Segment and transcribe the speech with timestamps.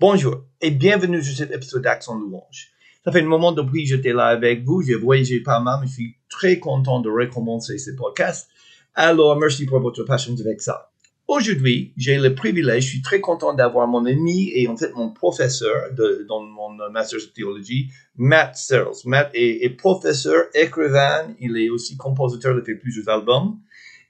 [0.00, 2.68] Bonjour et bienvenue sur cet épisode d'Action Louange.
[3.04, 5.88] Ça fait un moment depuis que j'étais là avec vous, j'ai voyagé pas mal, mais
[5.88, 8.48] je suis très content de recommencer ce podcast.
[8.94, 10.90] Alors, merci pour votre patience avec ça.
[11.28, 15.10] Aujourd'hui, j'ai le privilège, je suis très content d'avoir mon ami et en fait mon
[15.10, 15.90] professeur
[16.26, 19.02] dans mon master de théologie, Matt Searles.
[19.04, 23.58] Matt est, professeur, écrivain, il est aussi compositeur, il fait plusieurs albums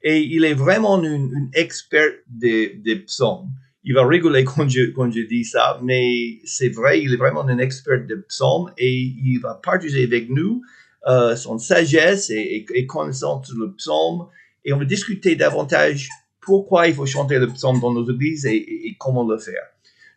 [0.05, 3.51] et il est vraiment une, une expert des, des psaumes
[3.83, 7.47] il va rigoler quand je, quand je dis ça, mais c'est vrai, il est vraiment
[7.47, 10.63] un expert de psaumes et il va partager avec nous
[11.09, 14.27] euh, son sagesse et, et, connaissance sur le psaume
[14.65, 18.57] et on va discuter davantage pourquoi il faut chanter le psaume dans nos églises et,
[18.57, 19.63] et comment le faire.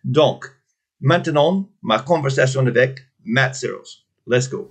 [0.04, 0.46] Donc,
[1.00, 4.04] maintenant, ma conversation avec Matt Searles.
[4.28, 4.70] Let's go.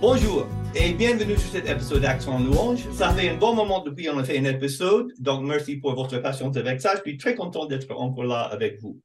[0.00, 2.86] Bonjour et bienvenue sur cet épisode d'Action Louange.
[2.92, 6.18] Ça fait un bon moment depuis qu'on a fait un épisode, donc merci pour votre
[6.18, 6.94] patience avec ça.
[6.96, 9.00] Je suis très content d'être encore là avec vous.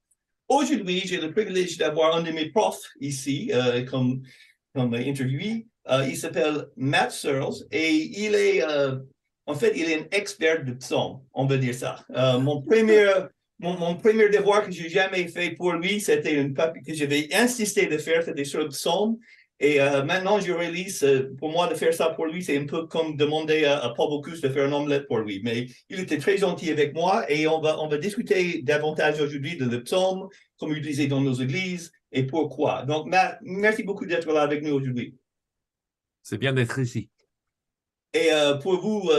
[0.48, 4.22] Aujourd'hui, j'ai le privilège d'avoir un de mes profs ici euh, comme,
[4.74, 5.68] comme interviewé.
[5.90, 8.98] Euh, il s'appelle Matt Searles et il est, euh,
[9.46, 12.06] en fait, il est un expert de psaume, on peut dire ça.
[12.40, 13.08] Mon premier
[13.60, 17.98] mon, premier devoir que j'ai jamais fait pour lui, c'était une que j'avais insisté de
[17.98, 19.18] faire, c'était sur le psaume.
[19.60, 22.66] Et euh, maintenant, je réalise, euh, pour moi, de faire ça pour lui, c'est un
[22.66, 25.42] peu comme demander à, à Paul Bocuse de faire un omelette pour lui.
[25.44, 29.56] Mais il était très gentil avec moi et on va, on va discuter davantage aujourd'hui
[29.56, 30.28] de le psaume,
[30.60, 32.84] comme utilisé dans nos églises et pourquoi.
[32.84, 35.16] Donc, Matt, merci beaucoup d'être là avec nous aujourd'hui.
[36.22, 37.10] C'est bien d'être ici.
[38.14, 39.10] Et euh, pour vous,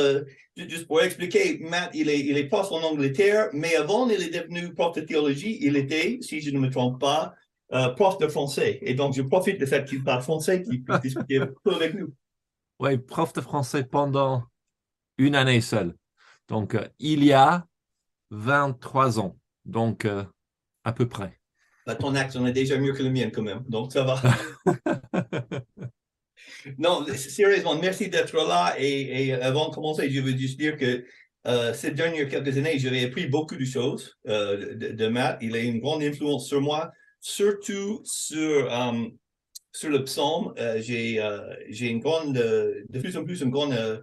[0.56, 4.42] juste pour expliquer, Matt, il est, il est prof en Angleterre, mais avant, il est
[4.42, 5.58] devenu prof de théologie.
[5.62, 7.34] Il était, si je ne me trompe pas,
[7.72, 8.78] euh, prof de français.
[8.82, 11.94] Et donc, je profite de fait qu'il parle français, qu'il puisse discuter un peu avec
[11.94, 12.12] nous.
[12.78, 14.44] Oui, prof de français pendant
[15.18, 15.94] une année seule.
[16.48, 17.66] Donc, euh, il y a
[18.30, 19.36] 23 ans.
[19.64, 20.22] Donc, euh,
[20.84, 21.40] à peu près.
[21.86, 23.64] Bah, ton accent est déjà mieux que le mien quand même.
[23.68, 24.22] Donc, ça va.
[26.78, 28.76] non, sérieusement, merci d'être là.
[28.78, 31.04] Et, et, avant de commencer, je veux juste dire que
[31.48, 35.38] euh, ces dernières quelques années, j'avais appris beaucoup de choses de, de Matt.
[35.40, 39.16] Il a une grande influence sur moi surtout sur, um,
[39.76, 44.00] sur le psaume, euh, j'ai euh, grande, de plus en plus une grande euh,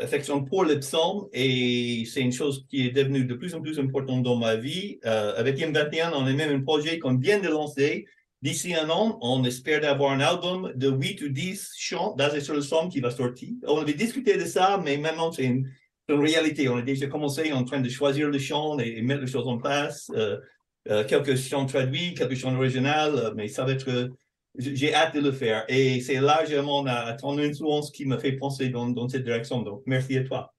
[0.00, 3.78] affection pour le psaume et c'est une chose qui est devenue de plus en plus
[3.78, 4.98] importante dans ma vie.
[5.02, 8.06] avec M21, on a même un projet qu'on vient de lancer.
[8.42, 12.54] D'ici un an, on espère avoir un album de 8 ou 10 chants basés sur
[12.54, 13.50] le psaume qui va sortir.
[13.66, 15.68] On avait discuté de ça, mais maintenant c'est une,
[16.08, 16.68] réalité.
[16.68, 19.48] On a déjà commencé en train de choisir le chant et, et mettre les choses
[19.48, 20.10] en place.
[20.14, 20.38] Euh,
[20.86, 24.10] quelques chants traduits, quelques chants originaux, euh, mais ça va être,
[24.56, 25.64] j'ai hâte de le faire.
[25.68, 29.62] Et c'est largement à ton influence qui me fait penser dans, dans cette direction.
[29.62, 30.54] Donc, merci à toi.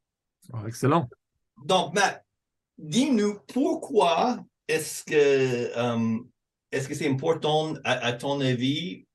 [0.53, 1.07] Oh, excellent.
[1.63, 2.23] Donc, Matt,
[2.77, 5.13] dis-nous pourquoi est-ce que
[5.77, 6.17] euh,
[6.71, 9.05] est-ce que c'est important, à, à, ton avis,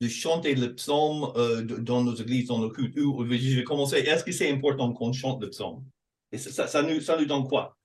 [0.00, 2.96] de chanter le psaume euh, dans nos églises, dans nos cultes?
[2.98, 3.96] Ou, je vais commencer.
[3.96, 5.84] Est-ce que c'est important qu'on chante le psaume?
[6.30, 7.76] Et ça, ça, ça, nous, ça nous donne quoi?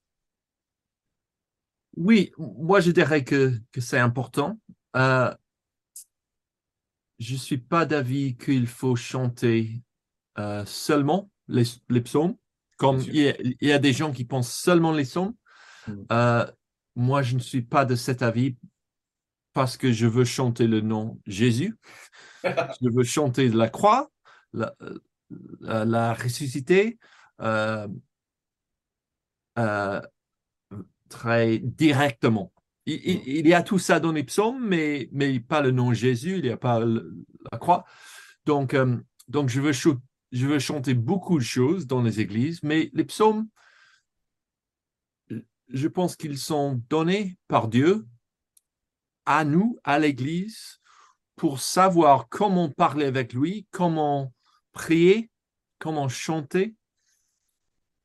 [1.97, 4.59] Oui, moi je dirais que, que c'est important.
[4.95, 5.33] Euh,
[7.19, 9.81] je ne suis pas d'avis qu'il faut chanter
[10.37, 12.35] euh, seulement les, les, psaumes,
[12.77, 15.35] comme il y, a, il y, a, des gens qui pensent seulement les psaumes.
[15.87, 15.93] Mm.
[16.11, 16.51] Euh,
[16.95, 18.57] moi, je ne suis pas de cet avis
[19.53, 21.77] parce que je veux chanter le nom Jésus.
[22.43, 24.09] je veux chanter la croix,
[24.53, 24.73] la,
[25.59, 26.97] la, la ressuscité.
[27.41, 27.87] Euh,
[31.11, 32.51] très directement.
[32.87, 35.93] Il, il, il, y a tout ça dans les psaumes, mais, mais pas le nom
[35.93, 37.85] Jésus, il n'y a pas la croix.
[38.45, 42.89] Donc, euh, donc je, veux je veux chanter beaucoup de choses dans les églises, mais
[42.93, 43.47] les psaumes,
[45.67, 48.07] je pense qu'ils sont donnés par Dieu
[49.25, 50.79] à nous, à l'Église,
[51.35, 54.33] pour savoir comment parler avec lui, comment
[54.73, 55.29] prier,
[55.77, 56.75] comment chanter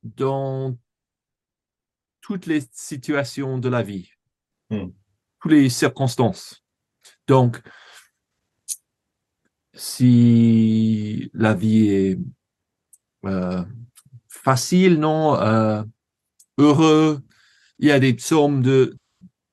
[0.03, 0.77] dans
[2.27, 4.11] toutes les situations de la vie,
[4.69, 4.87] mm.
[5.39, 6.61] toutes les circonstances.
[7.25, 7.61] Donc,
[9.73, 12.19] si la vie est
[13.23, 13.63] euh,
[14.27, 15.81] facile, non, euh,
[16.57, 17.21] heureux,
[17.79, 18.97] il y a des psaumes de,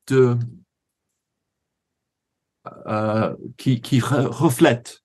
[0.08, 0.36] de
[2.86, 5.04] euh, qui, qui reflètent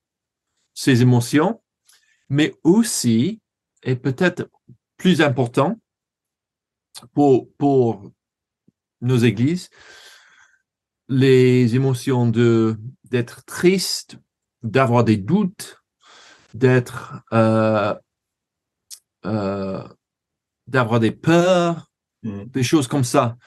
[0.74, 1.62] ces émotions,
[2.30, 3.42] mais aussi,
[3.84, 4.50] et peut-être
[4.98, 5.80] plus important,
[7.14, 8.12] pour, pour
[9.02, 9.70] nos églises,
[11.08, 14.18] les émotions de d'être triste,
[14.62, 15.82] d'avoir des doutes,
[16.54, 17.96] d'être euh,
[19.26, 19.88] euh,
[20.68, 21.86] d'avoir des peurs,
[22.22, 22.44] Mm.
[22.48, 23.38] des choses comme ça.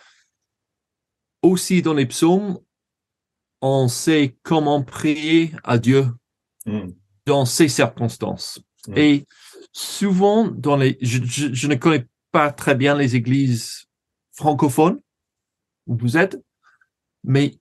[1.42, 2.58] Aussi dans les psaumes,
[3.60, 6.08] on sait comment prier à Dieu
[6.66, 6.92] Mm.
[7.26, 8.60] dans ces circonstances.
[8.88, 8.92] Mm.
[8.96, 9.26] Et
[9.72, 13.86] souvent, dans les, je, je- je ne connais pas très bien les églises
[14.32, 15.00] francophones
[15.86, 16.42] où vous êtes,
[17.22, 17.54] mais,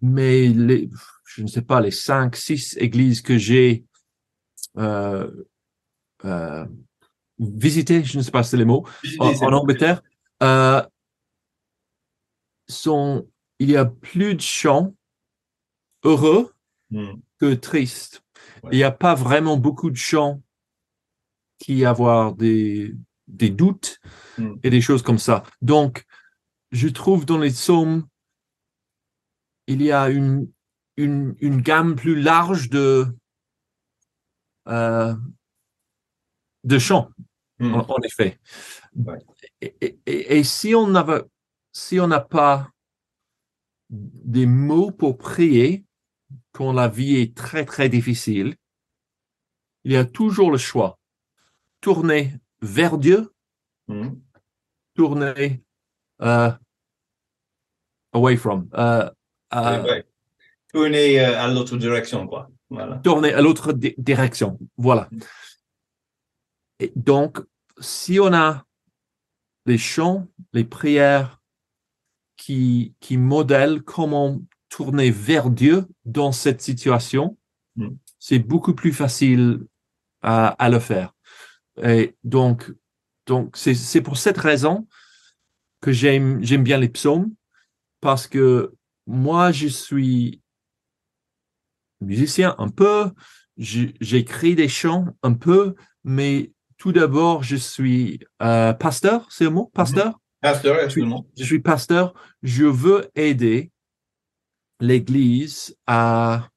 [0.00, 0.88] mais les,
[1.24, 3.84] je ne sais pas, les cinq, six églises que j'ai
[4.78, 5.30] euh,
[6.24, 6.66] euh,
[7.38, 8.86] visitées, je ne sais pas si c'est les mots,
[9.18, 10.02] en, en Angleterre,
[10.42, 10.82] euh,
[12.68, 13.28] sont,
[13.58, 14.94] il y a plus de chants
[16.04, 16.52] heureux
[16.90, 17.20] Mm.
[17.38, 18.22] que tristes.
[18.62, 18.70] Ouais.
[18.72, 20.42] Il n'y a pas vraiment beaucoup de chants
[21.58, 22.94] qui avoir des,
[23.30, 23.98] des doutes
[24.38, 24.54] Mm.
[24.62, 25.42] et des choses comme ça.
[25.62, 26.04] Donc,
[26.72, 28.06] je trouve dans les psaumes,
[29.66, 30.50] il y a une,
[30.96, 33.06] une, une gamme plus large de,
[34.68, 35.14] euh,
[36.64, 37.10] de chants
[37.58, 37.74] Mm.
[37.74, 38.38] en, en effet.
[38.96, 39.18] Ouais.
[39.60, 41.22] Et, et- et- et si on n'avait,
[41.72, 42.70] si on n'a pas
[43.90, 45.84] des mots pour prier
[46.52, 48.56] quand la vie est très très difficile,
[49.84, 50.98] il y a toujours le choix.
[51.80, 53.32] Tourner vers Dieu,
[53.88, 54.10] Mm.
[54.94, 55.62] tourner
[56.22, 56.50] euh,
[58.12, 59.10] away from, euh,
[59.52, 60.06] Ouais.
[60.72, 62.48] Tourner euh, à l'autre direction, quoi.
[62.68, 62.98] Voilà.
[62.98, 64.58] tourner à l'autre di- direction.
[64.76, 65.08] Voilà.
[65.10, 65.18] Mm.
[66.78, 67.38] Et donc,
[67.80, 68.64] si on a
[69.66, 71.40] les chants, les prières
[72.36, 77.36] qui, qui modèlent comment tourner vers Dieu dans cette situation,
[77.76, 77.88] Mm.
[78.20, 79.64] c'est beaucoup plus facile
[80.22, 81.12] à, à le faire.
[81.82, 82.72] Et donc,
[83.26, 84.86] donc c'est, pour cette raison
[85.80, 87.32] que j'aime, j'aime bien les psaumes,
[88.00, 88.74] parce que
[89.06, 90.40] moi, je suis
[92.00, 93.10] musicien un peu,
[93.56, 95.74] j'écris des chants un peu,
[96.04, 100.18] mais tout d'abord, je suis euh, pasteur, c'est le mot, pasteur?
[100.40, 101.26] Pasteur, Je suis, absolument.
[101.36, 103.70] je suis pasteur, je veux aider
[104.80, 106.48] l'Église à,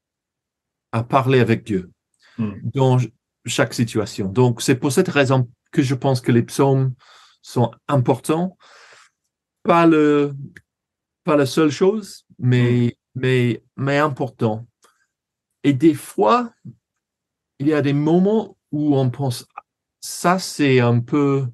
[0.93, 1.89] à parler avec Dieu
[2.37, 2.53] Mm.
[2.63, 2.97] dans
[3.45, 4.27] chaque situation.
[4.27, 6.93] Donc, c'est pour cette raison que je pense que les psaumes
[7.41, 8.57] sont importants.
[9.63, 10.33] Pas le,
[11.23, 14.67] pas la seule chose, mais, mais, mais important.
[15.63, 16.53] Et des fois,
[17.59, 19.45] il y a des moments où on pense,
[20.01, 21.47] ça c'est un peu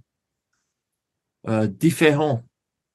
[1.47, 2.43] euh, différent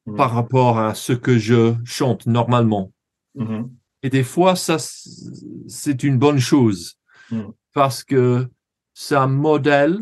[0.07, 0.17] Mm.
[0.17, 2.93] par rapport à ce que je chante normalement.
[3.35, 3.71] Mhm.
[4.03, 6.99] Et des fois, ça, c'est une bonne chose
[7.31, 7.45] Mm.
[7.73, 8.49] parce que
[8.95, 9.99] ça modèle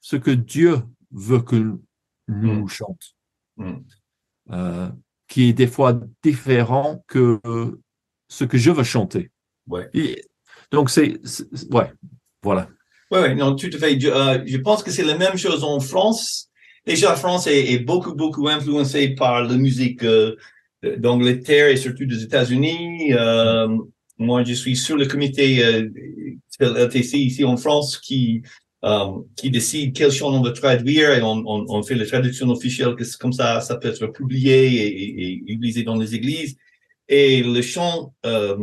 [0.00, 0.78] ce que Dieu
[1.10, 1.56] veut que
[2.28, 2.68] nous Mm.
[2.68, 3.02] chante,
[3.56, 3.72] Mm.
[4.52, 4.88] euh,
[5.28, 7.80] qui est des fois différent que euh,
[8.28, 9.30] ce que je veux chanter.
[9.66, 9.88] Ouais.
[9.94, 10.22] Et
[10.70, 11.20] donc, c'est,
[11.70, 11.92] ouais,
[12.42, 12.68] voilà.
[13.10, 13.98] Oui, oui, non, tout à fait.
[13.98, 16.48] Je, euh, je pense que c'est la même chose en France.
[16.86, 20.36] Déjà, la France est, est beaucoup, beaucoup influencée par la musique euh,
[20.96, 23.12] d'Angleterre et surtout des États-Unis.
[23.12, 23.68] Euh,
[24.20, 25.88] moi, je suis sur le comité euh,
[26.60, 28.42] LTC ici en France qui
[28.82, 32.48] euh, qui décide quel chant on veut traduire et on, on, on fait la traduction
[32.48, 36.56] officielle, comme ça, ça peut être publié et, et, et utilisé dans les églises.
[37.06, 38.56] Et le chant euh,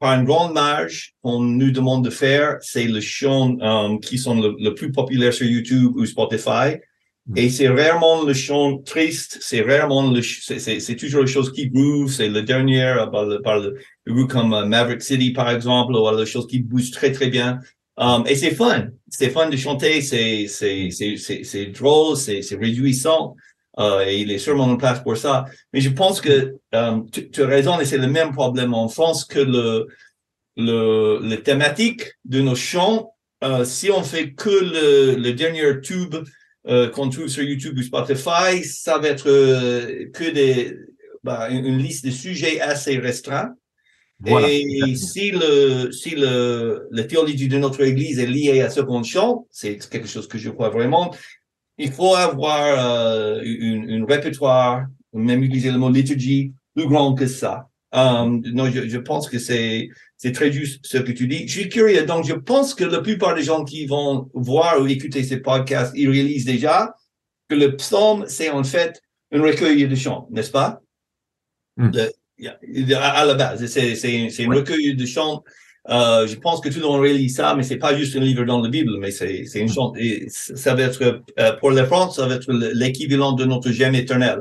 [0.00, 4.40] par une grande marge, on nous demande de faire, c'est le chant euh, qui sont
[4.40, 6.80] le, le plus populaire sur YouTube ou Spotify.
[7.26, 7.38] Mm.
[7.38, 12.12] Et c'est rarement le chant triste, c'est rarement le, c'est, toujours les choses qui groove,
[12.12, 15.50] c'est le dernier, euh, par le, par le, le groupe comme euh, Maverick City, par
[15.50, 17.60] exemple, ou les choses qui bougent très, très bien.
[17.96, 18.88] Um, et c'est fun.
[19.08, 23.36] C'est fun de chanter, c'est, c'est, c'est, c'est, drôle, c'est, c'est réjouissant.
[23.78, 25.46] Euh, et il est sûrement en place pour ça.
[25.72, 28.88] Mais je pense que euh, tu, tu as raison, et c'est le même problème en
[28.88, 29.88] France que le,
[30.56, 33.10] le, le thématique de nos chants.
[33.64, 36.16] Si on fait que le, le dernier tube
[36.66, 40.76] euh, qu'on trouve sur YouTube ou Spotify, ça va être euh, que des
[41.22, 43.54] bah, une, une liste de sujets assez restreint.
[44.20, 44.48] Voilà.
[44.50, 49.02] Et si le si le la théologie de notre Église est liée à ce qu'on
[49.02, 51.14] chante, c'est quelque chose que je crois vraiment.
[51.76, 57.26] Il faut avoir euh, une, une répertoire, même utiliser le mot liturgie, plus grand que
[57.26, 57.68] ça.
[57.94, 61.46] Um, non, je, je pense que c'est c'est très juste ce que tu dis.
[61.46, 64.86] Je suis curieux, donc je pense que la plupart des gens qui vont voir ou
[64.88, 66.94] écouter ces podcasts, ils réalisent déjà
[67.48, 69.00] que le psaume, c'est en fait
[69.32, 70.80] un recueil de chants, n'est-ce pas?
[71.76, 71.90] Mm.
[71.94, 75.44] Le- à, à la base, c'est c'est c'est un recueil de chants.
[75.88, 78.44] Euh, je pense que tout le monde réalise ça, mais c'est pas juste un livre
[78.44, 79.92] dans la Bible, mais c'est c'est une chant.
[79.96, 83.94] Et ça va être euh, pour la France, ça va être l'équivalent de notre Gemme
[83.94, 84.40] éternelle,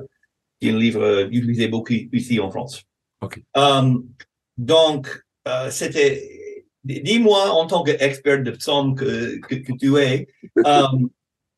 [0.60, 2.82] qui est un livre euh, utilisé beaucoup ici en France.
[3.56, 4.06] Um,
[4.58, 5.08] donc,
[5.48, 10.28] euh, c'était, dis-moi en tant qu'expert de psaume que, que, que tu es,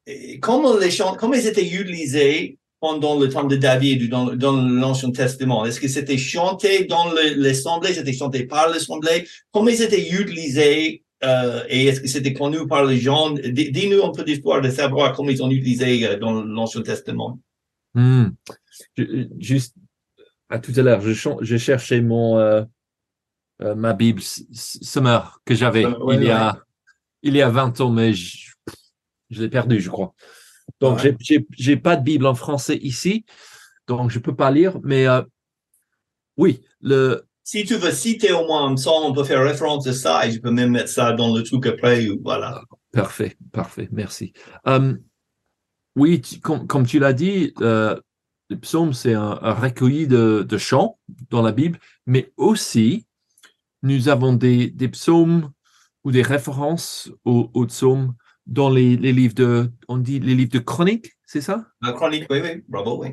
[0.08, 4.26] et comment les chants, comment ils étaient utilisés pendant le temps de David ou dans,
[4.36, 5.66] dans l'Ancien Testament?
[5.66, 9.28] Est-ce que c'était chanté dans l'Assemblée, c'était chanté par l'Assemblée?
[9.52, 13.32] Comment ils étaient utilisés euh, et est-ce que c'était connu par les gens?
[13.32, 17.40] Dis- Dis-nous un peu d'histoire de savoir comment ils ont utilisé euh, dans l'Ancien Testament.
[17.96, 18.26] Hmm.
[18.98, 19.74] Je- Juste
[20.50, 21.12] à tout à l'heure, je,
[21.42, 22.64] je cherchais mon euh,
[23.62, 26.60] euh, ma Bible Summer que j'avais ouais, il y a
[27.24, 28.52] il y a 20 ans, mais je,
[29.30, 30.14] je l'ai perdu, je crois.
[30.82, 31.16] Donc Ouais.
[31.20, 33.26] j'ai j'ai pas de Bible en français ici,
[33.88, 34.80] donc je peux pas lire.
[34.84, 35.22] Mais euh,
[36.38, 39.94] oui, le Si tu veux citer au moins un psaume, on peut faire référence à
[39.94, 42.62] ça et je peux même mettre ça dans le truc après voilà.
[42.92, 44.34] Parfait, parfait, merci.
[44.68, 44.96] Euh,
[45.96, 48.00] oui, tu- comme, comme tu l'as dit, euh,
[48.50, 51.00] le psaume, c'est un, un recueilli de, de chants
[51.30, 53.08] dans la Bible, mais aussi,
[53.82, 55.52] nous avons des, des psaumes
[56.04, 58.14] ou des références aux, aux psaumes
[58.46, 61.68] dans les, les livres de, on dit les livres de chroniques, c'est ça?
[61.82, 63.10] La chronique, oui, oui, bravo, oui.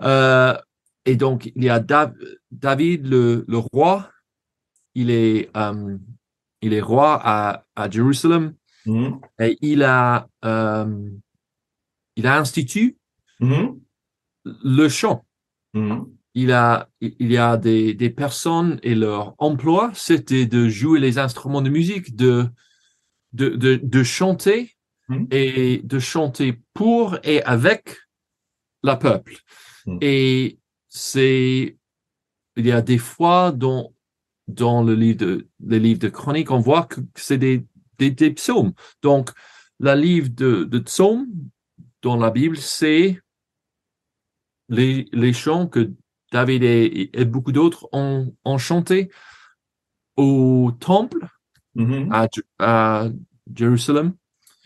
[0.00, 0.56] Euh,
[1.04, 2.14] et donc, il y a Da-
[2.50, 4.10] David, le, le roi,
[4.94, 5.96] il est, euh,
[6.62, 8.54] il est roi à, à Jérusalem.
[8.86, 9.20] Mhm.
[9.40, 11.10] Et il a, euh,
[12.16, 12.96] il a institué
[13.40, 13.78] Mhm.
[14.64, 15.24] Le chant.
[15.74, 16.06] Mhm.
[16.34, 21.18] Il a, il y a des, des personnes et leur emploi, c'était de jouer les
[21.18, 22.46] instruments de musique, de,
[23.32, 24.76] de, de, de chanter
[25.08, 25.26] Mhm.
[25.30, 27.96] et de chanter pour et avec
[28.82, 29.38] la peuple.
[29.86, 29.98] Mhm.
[30.02, 31.76] Et c'est,
[32.56, 33.94] il y a des fois dans,
[34.48, 37.64] dans le livre de, les livres de chroniques, on voit que c'est des,
[37.98, 38.72] des, des psaumes.
[39.02, 39.30] Donc,
[39.80, 41.26] la livre de, de psaumes
[42.02, 43.18] dans la Bible, c'est
[44.68, 45.92] les, les chants que
[46.32, 49.10] David et, et beaucoup d'autres ont, ont chanté
[50.16, 51.26] au temple
[51.74, 52.12] Mhm.
[52.58, 53.08] à,
[53.54, 54.14] Jérusalem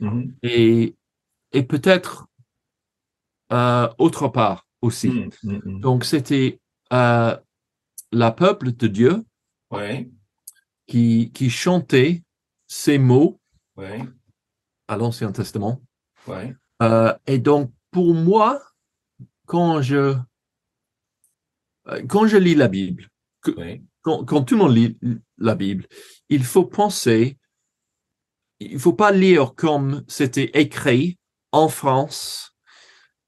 [0.00, 0.34] Mhm.
[0.42, 0.96] et,
[1.52, 2.26] et peut-être
[3.52, 5.10] euh, autre part aussi.
[5.10, 5.30] Mhm.
[5.64, 5.80] Mhm.
[5.80, 6.58] Donc, c'était
[6.92, 7.36] euh,
[8.12, 9.24] la peuple de Dieu
[10.86, 12.22] qui, qui chantait
[12.66, 13.40] ces mots
[14.88, 15.82] à l'Ancien Testament.
[16.82, 18.60] Euh, et donc, pour moi,
[19.52, 20.16] quand je,
[21.88, 23.10] euh, quand je lis la Bible,
[23.58, 23.84] oui.
[24.00, 24.98] quand, quand tout le monde lit
[25.36, 25.86] la Bible,
[26.30, 27.36] il faut penser,
[28.60, 31.18] il faut pas lire comme c'était écrit
[31.52, 32.56] en France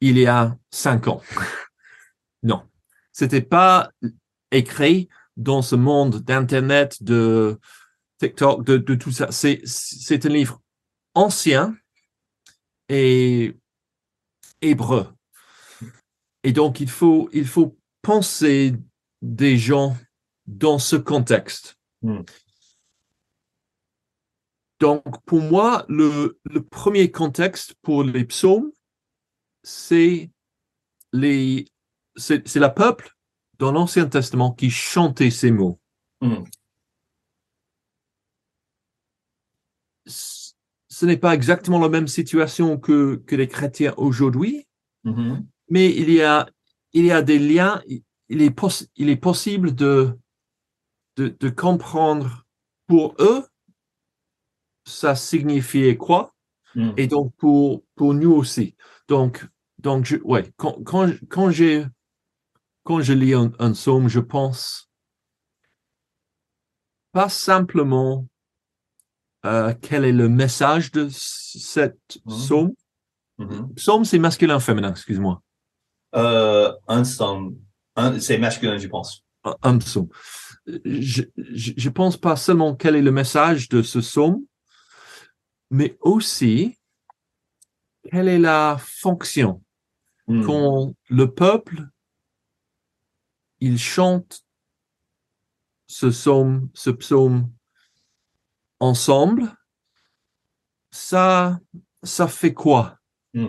[0.01, 1.21] il y a cinq ans.
[2.43, 2.63] Non,
[3.11, 3.91] c'était pas
[4.51, 7.59] écrit dans ce monde d'internet, de
[8.19, 9.31] TikTok, de, de tout ça.
[9.31, 10.61] C'est c'est un livre
[11.15, 11.75] ancien
[12.91, 13.57] et
[14.61, 15.15] hébreu.
[16.45, 18.75] Et donc il faut il faut penser
[19.23, 19.97] des gens
[20.47, 21.79] dans ce contexte.
[22.03, 22.21] Hmm.
[24.81, 28.71] Donc, pour moi, le, le premier contexte pour les psaumes,
[29.63, 30.31] c'est
[31.15, 31.67] les,
[32.17, 33.17] c'est, c'est la peuple
[33.59, 35.81] dans l'Ancien Testament qui chantait ces mots.
[36.21, 36.45] Hmm.
[40.07, 44.67] Ce n'est pas exactement la même situation que, que les chrétiens aujourd'hui,
[45.05, 45.47] Mhm.
[45.75, 46.49] Mais il y a,
[46.93, 47.83] il y a des liens,
[48.29, 50.17] il est, poss- il est possible de,
[51.17, 52.45] de, de comprendre
[52.87, 53.45] pour eux,
[54.85, 56.31] ça signifiait quoi,
[56.77, 56.91] Hmm.
[56.97, 58.75] et donc pour, pour nous aussi.
[59.07, 59.47] Donc,
[59.79, 61.87] donc je, ouais, quand, quand, quand, j'ai,
[62.83, 64.91] quand je lis un, un psaume, je pense
[67.13, 68.27] pas simplement
[69.47, 72.33] euh, quel est le message de cette Mhm.
[72.35, 72.73] psaume.
[73.39, 73.75] Mhm.
[73.77, 75.44] Psaume, c'est masculin, féminin, excuse-moi.
[76.15, 76.73] Euh.
[76.89, 77.05] Un,
[78.21, 79.25] c'est masculin, je pense.
[79.63, 80.09] un- psaume.
[80.85, 84.45] Je, je, je pense pas seulement quel est le message de ce psaume,
[85.71, 86.79] mais aussi
[88.11, 89.61] quelle est la fonction
[90.27, 90.43] Hmm.
[90.47, 91.87] quand le peuple
[93.61, 94.43] il chante
[95.87, 97.53] ce psaume, ce psaume
[98.81, 99.55] ensemble,
[100.91, 101.61] ça,
[102.03, 102.99] ça fait quoi?
[103.35, 103.49] Mm.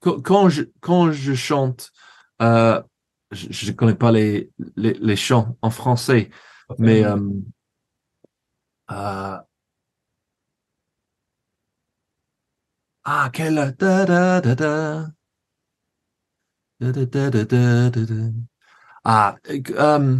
[0.00, 1.90] Quand, quand je quand je chante,
[2.42, 2.82] euh,
[3.30, 6.30] je, je connais pas les, les les chants en français,
[6.78, 7.16] mais euh,
[8.90, 9.38] euh,
[13.04, 15.06] ah quel da da da da
[16.80, 18.30] Da, da, da, da, da, da, da.
[19.04, 20.18] ah euh,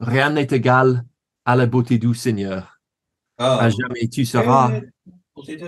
[0.00, 1.04] rien n'est égal
[1.46, 2.78] à la beauté du Seigneur
[3.38, 3.58] Ah.
[3.64, 4.82] à jamais tu seras Eh,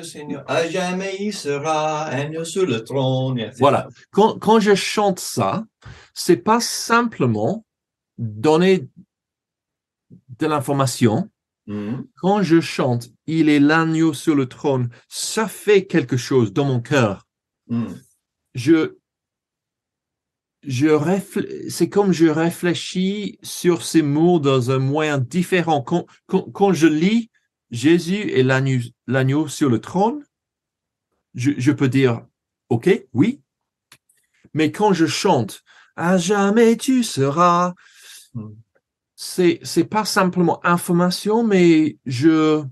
[0.03, 3.39] Seigneur, à jamais il sera agneau sur le trône.
[3.39, 3.57] etc.
[3.59, 3.89] Voilà.
[4.11, 5.67] Quand, quand je chante ça,
[6.15, 7.65] c'est pas simplement
[8.19, 8.89] donner
[10.39, 11.29] de l'information,
[11.69, 12.07] Mhm.
[12.15, 16.81] Quand je chante, il est l'agneau sur le trône, ça fait quelque chose dans mon
[16.81, 17.27] cœur.
[17.69, 18.01] Mhm.
[18.55, 18.95] Je,
[20.63, 25.83] je réfl- c'est comme je réfléchis sur ces mots dans un moyen différent.
[25.83, 27.31] Quand, quand, quand je lis
[27.71, 30.25] Jésus est l'agneau, sur le trône,
[31.35, 32.25] je, je peux dire,
[32.69, 33.41] OK, oui.
[34.55, 35.63] Mais quand je chante,
[35.97, 37.75] à jamais tu seras,
[38.35, 38.51] Mm.
[39.15, 42.63] c'est, c'est pas simplement information, mais je,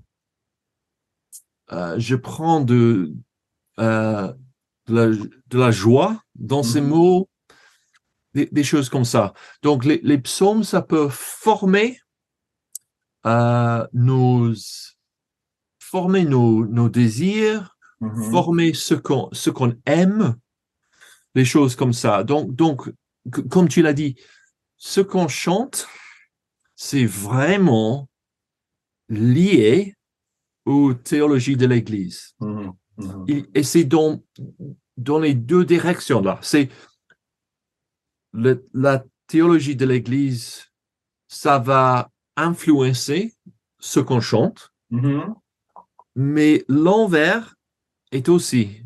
[1.71, 3.13] euh, je prends de,
[3.79, 4.31] euh,
[4.87, 5.07] de, la,
[5.47, 6.87] de la joie dans ces Mhm.
[6.89, 7.29] mots,
[8.35, 9.33] des, des choses comme ça.
[9.63, 11.99] Donc, les, les psaumes, ça peut former
[13.25, 14.53] euh, nos,
[15.79, 18.31] former nos, nos désirs, Mhm.
[18.31, 20.35] former ce qu'on ce qu'on aime,
[21.33, 22.23] des choses comme ça.
[22.25, 22.91] Donc, donc
[23.49, 24.15] comme tu l'as dit,
[24.75, 25.87] ce qu'on chante,
[26.75, 28.09] c'est vraiment
[29.07, 29.95] lié
[30.65, 32.35] aux théologies de l'Église.
[32.41, 32.73] Mhm.
[32.97, 33.25] Mhm.
[33.29, 34.21] Et, et c'est dans,
[34.97, 36.37] dans les deux directions là.
[36.41, 36.69] C'est
[38.33, 40.65] la théologie de l'Église,
[41.27, 43.33] ça va influencer
[43.79, 45.33] ce qu'on chante, Mhm.
[46.15, 47.55] mais l'envers
[48.11, 48.83] est aussi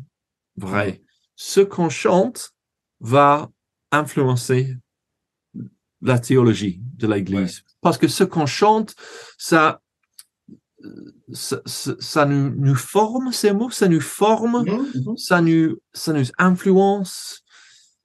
[0.56, 1.02] vrai.
[1.36, 2.52] Ce qu'on chante
[3.00, 3.50] va
[3.92, 4.76] influencer
[6.02, 7.62] la théologie de l'Église.
[7.80, 8.94] Parce que ce qu'on chante,
[9.38, 9.80] ça,
[11.32, 14.86] ça, ça- ça nous, nous forme, ces mots, ça nous forme, Mhm.
[15.06, 15.16] Mhm.
[15.16, 17.42] ça nous, ça nous influence,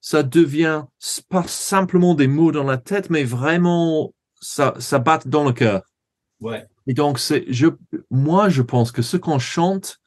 [0.01, 0.83] ça devient
[1.29, 4.13] pas simplement des mots dans la tête, mais vraiment,
[4.45, 5.81] ça, ça bat dans le cœur.
[6.39, 6.65] Ouais.
[6.87, 7.67] Et donc, c'est, je,
[8.11, 9.97] moi, je pense que ce qu'on chante,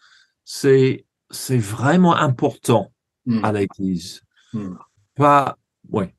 [0.44, 2.92] c'est, c'est vraiment important
[3.26, 3.44] Mm.
[3.44, 4.22] à l'église.
[4.54, 4.70] Mm.
[5.16, 5.58] Pas,
[5.90, 6.14] ouais.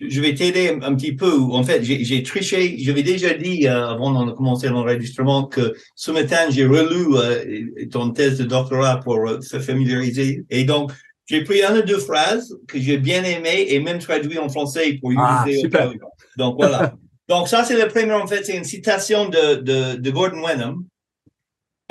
[0.00, 1.32] Je vais t'aider un, un petit peu.
[1.32, 2.76] En fait, j'ai triché.
[2.78, 8.10] J'avais déjà dit euh, avant de commencer l'enregistrement que ce matin, j'ai relu euh, ton
[8.10, 10.44] thèse de doctorat pour euh, se familiariser.
[10.50, 10.90] Et donc,
[11.26, 14.98] j'ai pris une ou deux phrases que j'ai bien aimées et même traduit en français
[15.00, 15.60] pour Ah, utiliser.
[15.60, 15.92] au super.
[16.36, 16.94] Donc, voilà.
[17.32, 20.84] donc, ça, c'est le premier, en fait, c'est une citation de, de, de Gordon Wenham.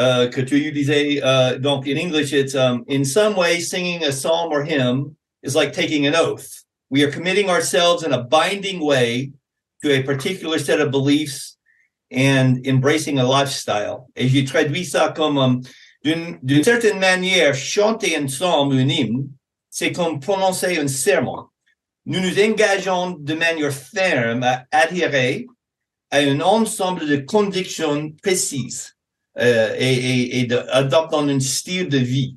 [0.01, 4.12] euh, que tu utilisais, euh, donc in English, it's um, in some way singing a
[4.12, 6.63] psalm or hymn is like taking an oath.
[6.89, 9.32] We are committing ourselves in a binding way
[9.84, 11.58] to a particular set of beliefs
[12.12, 14.08] and embracing a lifestyle.
[14.15, 15.62] Et j'ai traduit ça comme um,
[16.04, 19.30] d'une certaine manière, chanter un psaume, un hymne,
[19.69, 21.51] c'est comme prononcer un serment.
[22.12, 25.47] Nous nous engageons de manière ferme à adhérer
[26.10, 28.97] à un ensemble de convictions précises
[29.39, 32.36] euh, et, et, et d'adopter un style de vie.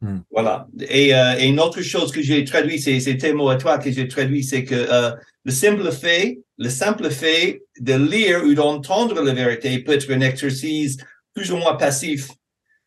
[0.00, 0.22] Hmm.
[0.32, 0.66] Voilà.
[0.88, 3.92] Et, euh, et une autre chose que j'ai traduit, c'est tes mots à toi que
[3.92, 5.12] j'ai traduit, c'est que euh,
[5.44, 10.20] le simple fait, le simple fait de lire ou d'entendre la vérité peut être un
[10.20, 10.96] exercice
[11.32, 12.22] plus ou moins passif.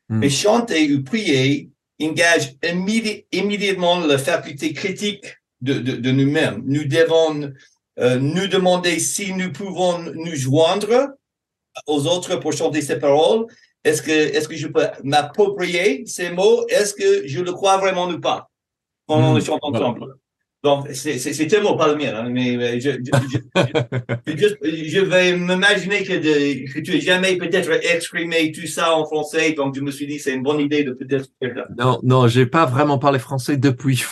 [0.10, 0.20] Hmm.
[0.20, 1.70] Mais chanter ou prier
[2.02, 5.28] engage immédi- immédiatement la faculté critique
[5.64, 6.62] de, de, de nous-mêmes.
[6.66, 7.52] Nous devons
[8.00, 11.16] euh, nous demander si nous pouvons nous joindre
[11.88, 13.46] aux autres pour chanter ces paroles.
[13.84, 16.66] Est-ce que, est-ce que je peux m'approprier ces mots?
[16.68, 18.50] Est-ce que je le crois vraiment ou pas?
[19.08, 19.80] Quand on Mm, le chante voilà.
[19.80, 20.16] ensemble.
[20.64, 22.92] Donc, c'est, c'est, c'est tes mots, pas le mien, hein, mais, je,
[24.26, 29.52] je, vais m'imaginer que, de, que tu n'as jamais peut-être exprimé tout ça en français,
[29.52, 31.28] donc je me suis dit c'est une bonne idée de peut-être.
[31.78, 34.06] Non, non, j'ai pas vraiment parlé français depuis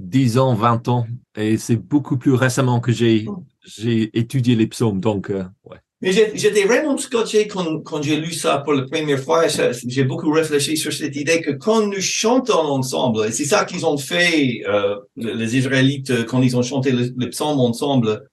[0.00, 1.06] 10 ans, 20 ans.
[1.36, 3.26] Et c'est beaucoup plus récemment que j'ai,
[3.64, 5.00] j'ai étudié les psaumes.
[5.00, 5.78] Donc, euh, ouais.
[6.02, 9.44] Mais j'étais vraiment scotché quand, quand j'ai lu ça pour la première fois.
[9.86, 13.84] J'ai beaucoup réfléchi sur cette idée que quand nous chantons ensemble, et c'est ça qu'ils
[13.84, 18.26] ont fait, euh, les les Israélites, euh, quand ils ont chanté le, le psaume ensemble.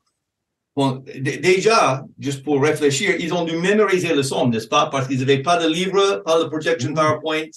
[0.78, 4.86] Bon, déjà, juste pour réfléchir, ils ont dû mémoriser le psaume, n'est-ce pas?
[4.92, 6.96] Parce qu'ils n'avaient pas de livre, pas de projection Mhm.
[6.96, 7.50] PowerPoint.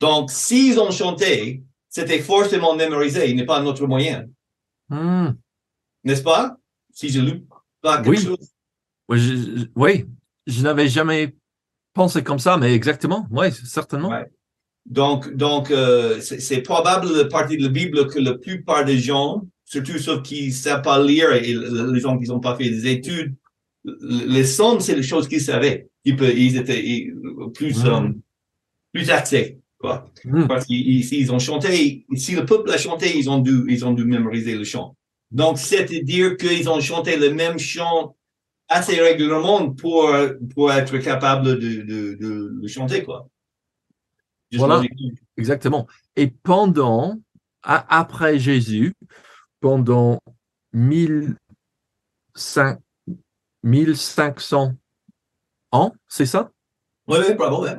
[0.00, 1.62] Donc, s'ils ont chanté,
[1.98, 3.28] c'était forcément mémorisé.
[3.30, 4.26] Il n'est pas un autre moyen,
[4.88, 5.30] Hmm.
[6.04, 6.56] n'est-ce pas?
[6.92, 7.44] Si je lis
[7.82, 8.24] pas quelque Oui.
[8.24, 8.46] chose.
[9.08, 10.06] Ouais, je, oui,
[10.46, 11.34] je n'avais jamais
[11.94, 14.10] pensé comme ça, mais exactement, oui, certainement.
[14.10, 14.26] Ouais.
[14.86, 19.42] Donc, donc euh, c'est probable la partie de la Bible que la plupart des gens,
[19.64, 22.86] surtout ceux qui savent pas lire et le- les gens qui n'ont pas fait des
[22.86, 23.34] études,
[23.84, 25.88] le- les psaumes, c'est les choses qu'ils savaient.
[26.04, 27.12] Ils, étaient ils-
[27.54, 27.86] plus, Mm.
[27.88, 28.08] euh,
[28.94, 30.10] plus axés, quoi.
[30.24, 30.46] Hmm.
[30.46, 33.92] Parce qu'ils ils ont chanté, si le peuple a chanté, ils ont dû, ils ont
[33.92, 34.96] dû mémoriser le chant.
[35.30, 38.16] Donc, c'est-à-dire qu'ils ont chanté le même chant
[38.68, 40.10] assez régulièrement pour,
[40.54, 43.28] pour être capable de, de, de le chanter, quoi.
[44.50, 44.82] Juste Voilà.
[45.36, 45.86] Exactement.
[46.16, 47.18] Et pendant,
[47.62, 48.94] après Jésus,
[49.60, 50.20] pendant
[50.72, 52.76] 1500,
[53.62, 54.74] 1500
[55.72, 56.50] ans, c'est ça?
[57.06, 57.64] Oui, oui, bravo.
[57.64, 57.76] ouais.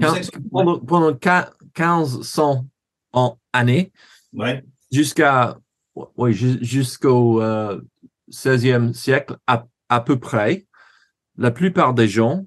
[0.00, 2.66] Quin- 1500, Pendant, pendant quin- 1500
[3.12, 3.92] ans, années,
[4.32, 4.64] ouais.
[4.92, 5.58] jusqu'à
[6.16, 7.80] oui, ju- jusqu'au euh,
[8.30, 10.66] 16e siècle à, à peu près,
[11.36, 12.46] la plupart des gens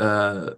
[0.00, 0.54] euh,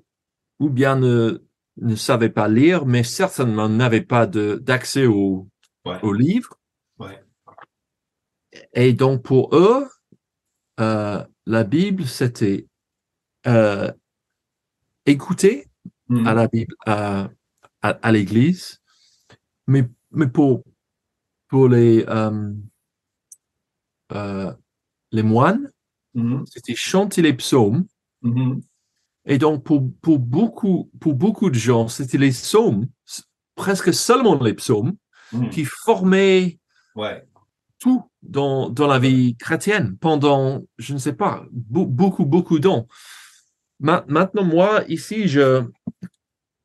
[0.61, 1.43] ou bien ne,
[1.79, 5.49] ne savaient pas lire, mais certainement n'avaient pas d'accès au,
[5.85, 5.99] Ouais.
[6.03, 6.59] au livre.
[6.99, 7.23] Ouais.
[8.75, 9.89] Et donc pour eux,
[10.81, 12.67] euh, la Bible, c'était
[13.47, 13.91] euh,
[15.09, 15.67] écouter
[16.11, 16.27] Hmm.
[16.27, 17.29] à la Bible, à,
[17.83, 18.81] à, à l'église,
[19.67, 20.65] mais, mais pour,
[21.49, 22.55] pour les, euh,
[24.13, 24.53] euh,
[25.13, 25.71] les moines,
[26.15, 26.45] Mhm.
[26.47, 27.85] c'était chanter les psaumes.
[28.23, 28.63] Mhm.
[29.27, 32.87] Et donc, pour, pour, beaucoup, pour beaucoup de gens, c'était les psaumes,
[33.55, 34.97] presque seulement les psaumes,
[35.53, 36.59] qui formaient
[36.97, 37.23] Ouais.
[37.79, 42.89] tout dans, dans la vie chrétienne pendant, je ne sais pas, beau- beaucoup, beaucoup d'ans.
[43.81, 45.65] Ma- Maintenant, moi, ici, je,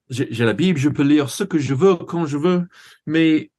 [0.10, 2.67] j'ai la Bible, je peux lire ce que je veux quand je veux,
[3.06, 3.52] mais,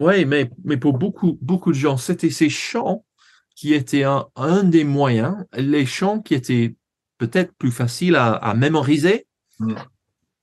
[0.00, 3.04] ouais, mais, mais pour beaucoup, beaucoup de gens, c'était ces chants
[3.56, 6.74] qui étaient un, un des moyens, les chants qui étaient
[7.18, 9.26] peut-être plus faciles à, à mémoriser,
[9.60, 9.74] Mm.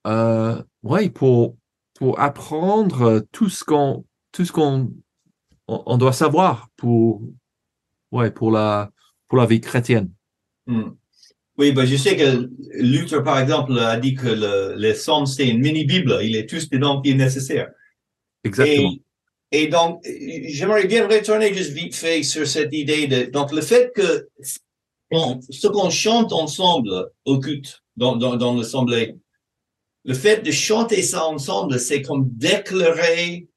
[0.07, 1.57] euh, ouais, pour,
[1.95, 4.93] pour apprendre tout ce qu'on, tout ce qu'on,
[5.67, 7.21] on, on doit savoir pour,
[8.13, 8.89] ouais, pour la,
[9.27, 10.09] pour la vie chrétienne.
[10.65, 10.91] Hmm.
[11.61, 15.47] Oui, ben, je sais que Luther, par exemple, a dit que le, les psaumes, c'est
[15.47, 16.17] une mini-Bible.
[16.23, 17.69] Il est tous dedans qui est nécessaire.
[18.43, 18.93] Exactement.
[19.51, 20.01] Et, et donc,
[20.47, 24.27] j'aimerais bien retourner juste vite fait sur cette idée de, donc, le fait que
[25.11, 29.17] on- ce qu'on chante ensemble au culte, dans, dans, dans l'assemblée,
[30.03, 33.47] le fait de chanter ça ensemble, c'est comme déclarer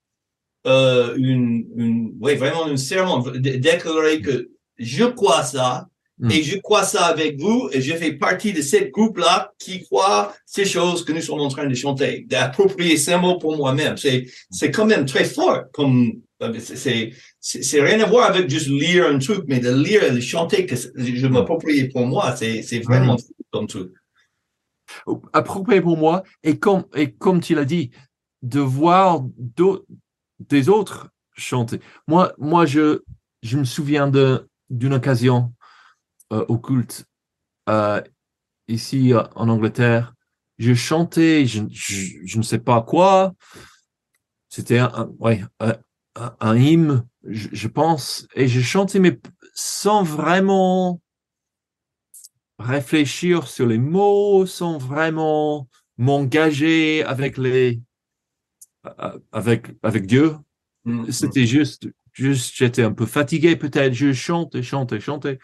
[0.66, 6.30] euh, une, une, oui, vraiment une dé- déclarer que je crois ça, Mm.
[6.30, 10.32] et je crois ça avec vous, et je fais partie de ce groupe-là qui croit
[10.46, 13.96] ces choses que nous sommes en train de chanter, d'approprier ces mots pour moi-même.
[13.96, 16.12] C'est, c'est quand même très fort, comme,
[16.60, 20.20] c'est, c'est, rien à voir avec juste lire un truc, mais de lire et de
[20.20, 23.92] chanter que je m'approprie pour moi, c'est, c'est vraiment fou comme truc.
[25.32, 27.90] approprié pour moi et comme et comme tu l'as dit
[28.42, 29.24] de voir
[30.40, 33.02] des autres chanter moi moi je
[33.42, 35.52] je me souviens de d'une occasion
[36.34, 37.06] euh, au culte.
[37.70, 38.02] Euh,
[38.68, 40.14] ici euh, en Angleterre
[40.58, 43.34] je chantais je, je, je ne sais pas quoi.
[44.48, 45.74] C'était un, un- ouais un,
[46.16, 48.26] un- un hymne je, je pense.
[48.34, 49.18] Et je chantais mais
[49.54, 51.00] sans vraiment
[52.58, 55.68] réfléchir sur les mots sans vraiment
[55.98, 57.80] m'engager avec les
[58.86, 60.36] euh, avec avec Dieu.
[60.84, 61.10] Mm.
[61.10, 63.94] c'était juste juste j'étais un peu fatigué peut-être.
[63.94, 65.38] Je chantais chantais chantais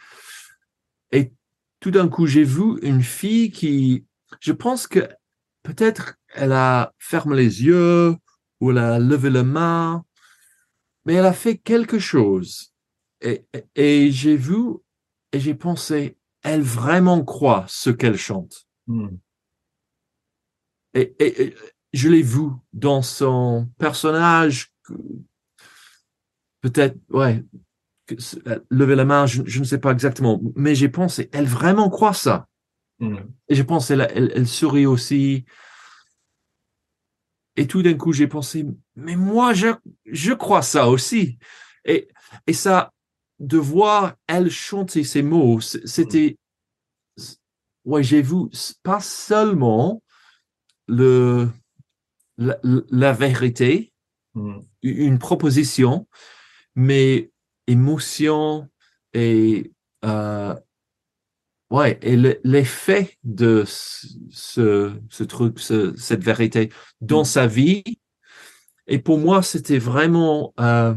[1.12, 1.32] et
[1.80, 4.04] tout d'un coup j'ai vu une fille qui
[4.40, 5.00] je pense que
[5.62, 8.16] peut-être elle a fermé les yeux
[8.60, 10.04] ou elle a levé la main
[11.04, 12.72] mais elle a fait quelque chose
[13.20, 13.64] et, et,
[14.06, 14.58] et j'ai vu
[15.32, 19.08] et j'ai pensé elle vraiment croit ce qu'elle chante Mm.
[20.94, 21.54] et, et-
[21.92, 22.42] je l'ai vu
[22.72, 24.72] dans son personnage
[26.60, 27.44] peut-être ouais
[28.70, 32.14] lever la main je, je ne sais pas exactement mais j'ai pensé elle vraiment croit
[32.14, 32.46] ça
[33.02, 33.16] Mm.
[33.48, 35.46] et je pense elle, elle, elle sourit aussi
[37.56, 39.68] et tout d'un coup j'ai pensé mais moi je
[40.04, 41.38] je crois ça aussi
[41.86, 42.08] et
[42.46, 42.92] et ça
[43.38, 46.36] de voir elle chanter ces mots c'était
[47.86, 48.36] ouais j'ai vu
[48.82, 50.02] pas seulement
[50.86, 51.48] le
[52.36, 53.92] la, la vérité
[54.34, 54.60] Mm.
[54.82, 56.06] une proposition,
[56.76, 57.32] mais
[57.70, 58.68] émotion
[59.14, 59.70] et
[60.04, 60.54] euh,
[61.70, 67.32] ouais et le- l'effet de ce, ce, truc, ce- cette vérité dans Mm.
[67.36, 67.82] sa vie.
[68.86, 70.94] Et pour moi, c'était vraiment euh,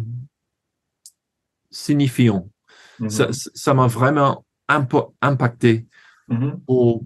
[1.69, 2.49] signifiant.
[2.99, 3.09] Mhm.
[3.09, 4.45] Ça ça m'a vraiment
[5.21, 5.85] impacté
[6.27, 6.61] Mhm.
[6.65, 7.05] pour,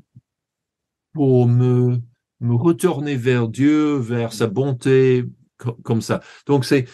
[1.13, 1.99] pour me,
[2.39, 5.25] me retourner vers Dieu, vers sa bonté,
[5.57, 6.21] co- comme ça.
[6.45, 6.85] Donc, c'est,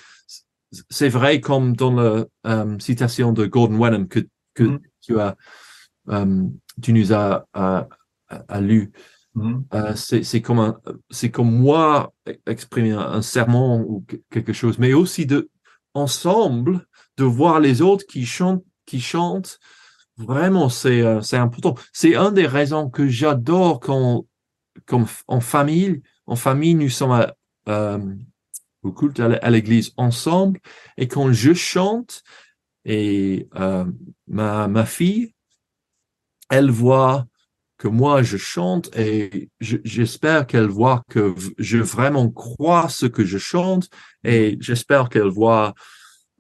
[0.90, 4.20] c'est vrai, comme dans la euh, citation de Gordon Wenham que,
[4.54, 4.80] que Mhm.
[5.02, 5.36] tu as,
[6.10, 6.44] euh,
[6.82, 7.88] tu nous as, as-
[8.30, 8.92] as lu.
[9.36, 9.66] Mhm.
[9.74, 12.14] Euh, c'est, comme un, c'est comme moi
[12.46, 15.50] exprimer un, un sermon ou que- quelque chose, mais aussi de,
[15.94, 16.86] ensemble,
[17.18, 19.60] de voir les autres qui chantent, qui chantent.
[20.18, 21.76] Vraiment, c'est, euh, c'est important.
[21.94, 24.26] C'est une des raisons que j'adore quand,
[25.28, 27.34] en famille, en famille, nous sommes à,
[27.70, 28.00] euh,
[28.84, 30.60] au culte à l'église ensemble
[30.98, 32.24] et quand je chante,
[32.86, 33.86] Et euh,
[34.28, 35.34] ma, ma fille,
[36.50, 37.26] elle voit
[37.78, 43.38] que moi je chante et j'espère qu'elle voit que je vraiment crois ce que je
[43.38, 43.90] chante
[44.24, 45.74] et j'espère qu'elle voit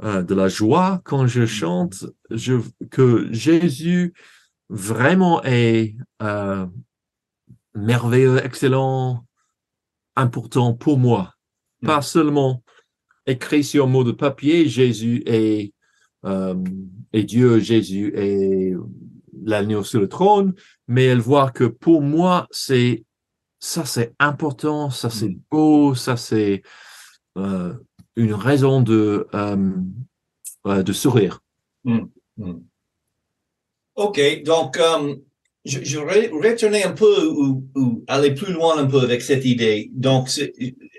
[0.04, 2.56] euh, de la joie quand je chante, je,
[2.92, 4.14] que Jésus
[4.70, 6.66] vraiment est euh,
[7.76, 9.26] merveilleux, excellent,
[10.16, 11.34] important pour moi.
[11.84, 11.88] Mm.
[11.88, 12.64] Pas seulement
[13.26, 15.74] écrit sur un mot de papier, Jésus est,
[16.26, 16.56] euh,
[17.12, 18.74] est Dieu, Jésus est
[19.44, 20.54] l'agneau sur le trône,
[20.88, 23.04] mais elle voit que pour moi, c'est
[23.60, 25.40] ça, c'est important, ça, c'est mm.
[25.52, 26.64] beau, ça, c'est
[27.38, 27.74] euh,
[28.16, 31.42] une raison de, euh, de sourire.
[31.84, 32.06] Mm.
[33.96, 34.80] Ok, donc
[35.66, 39.90] je, je retourner un peu ou, ou, aller plus loin un peu avec cette idée.
[39.94, 40.30] Donc,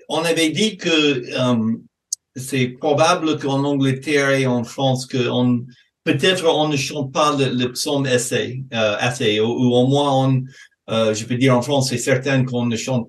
[0.09, 1.77] on avait dit que euh,
[2.37, 5.65] c'est probable qu'en Angleterre et en France, que on,
[6.05, 10.43] peut-être on ne chante pas le, le psaume assez, euh, ou, au moins on,
[10.91, 13.09] euh, je peux dire en France, c'est certain qu'on ne chante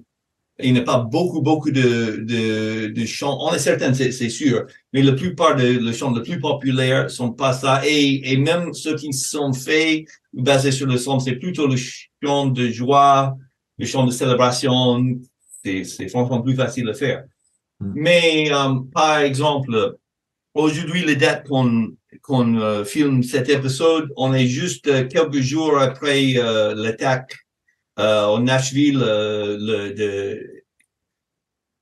[0.59, 3.37] il n'y a pas beaucoup, beaucoup de, de, de chants.
[3.41, 4.65] On est certain, c'est sûr.
[4.93, 7.81] Mais la plupart des le chants les plus populaires sont pas ça.
[7.85, 12.45] Et, et même ceux qui sont faits basés sur le son, c'est plutôt le chant
[12.47, 13.35] de joie,
[13.77, 15.19] le chant de célébration.
[15.83, 17.23] C'est franchement plus facile à faire.
[17.79, 17.91] Mm.
[17.95, 19.97] Mais, euh, par exemple,
[20.53, 25.77] aujourd'hui, les dates qu'on qu'on euh, filme cet épisode, on est juste euh, quelques jours
[25.79, 26.33] après
[26.75, 27.35] l'attaque
[27.97, 30.63] au Nashville, le, de,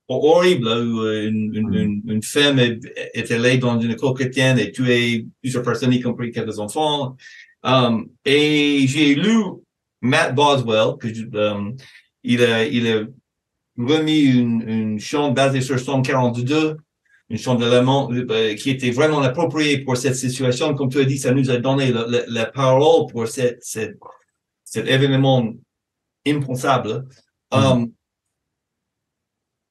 [0.08, 4.70] horrible, où euh, une, une, une, une, femme est, allée dans une école chrétienne et
[4.70, 7.16] tué plusieurs personnes, y compris quelques enfants.
[7.62, 9.38] Um, et j'ai lu
[10.02, 11.76] Matt Boswell, que um,
[12.22, 13.04] il a, il a
[13.78, 16.76] remis une, une chant basée sur Psalm 42,
[17.30, 18.08] une chant de l'amant
[18.56, 20.74] qui était vraiment appropriée pour cette situation.
[20.74, 23.96] Comme tu as dit, ça nous a donné la, la, la parole pour cette, cette,
[24.64, 25.52] cet événement
[26.26, 27.06] impensable.
[27.52, 27.92] Mm um,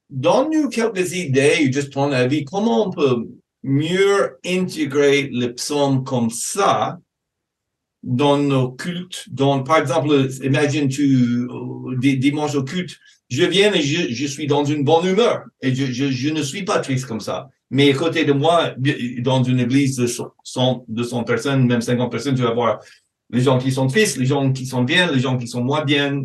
[0.10, 3.28] Donne-nous quelques idées, juste ton avis, comment on peut
[3.64, 7.00] mieux intégrer le psaume comme ça
[8.04, 9.24] dans nos cultes.
[9.32, 11.48] Dans, par exemple, imagine tu
[11.98, 13.00] dimanche au culte,
[13.34, 16.44] je viens et je, je, suis dans une bonne humeur et je, je, je, ne
[16.44, 17.50] suis pas triste comme ça.
[17.72, 18.76] Mais à côté de moi,
[19.22, 22.80] dans une église de 100, 200 personnes, même 50 personnes, tu vas voir
[23.32, 25.84] les gens qui sont tristes, les gens qui sont bien, les gens qui sont moins
[25.84, 26.24] bien,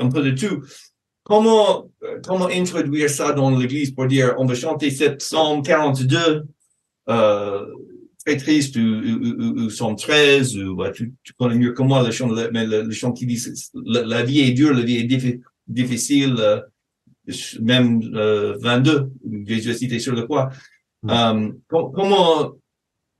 [0.00, 0.64] un peu de tout.
[1.22, 1.88] Comment,
[2.26, 6.42] comment introduire ça dans l'église pour dire, on va chanter cette psaume 42,
[7.08, 7.66] euh,
[8.26, 12.10] très triste, ou, ou, ou, psaume 13, ou, bah, tu, connais mieux que moi le
[12.10, 13.40] chant, le, chant qui dit,
[13.84, 16.60] la, vie est dure, la vie est difficile, euh,
[17.60, 19.10] même euh, 22,
[19.46, 20.50] Jésus a cité sur le quoi.
[21.08, 22.52] Euh, comment,